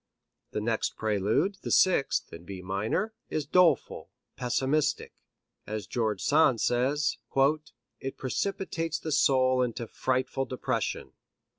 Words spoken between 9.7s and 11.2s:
frightful depression."